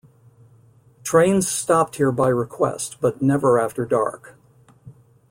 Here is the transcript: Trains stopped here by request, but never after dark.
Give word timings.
Trains 1.03 1.47
stopped 1.47 1.97
here 1.97 2.11
by 2.11 2.29
request, 2.29 2.97
but 3.01 3.21
never 3.21 3.59
after 3.59 3.85
dark. 3.85 4.35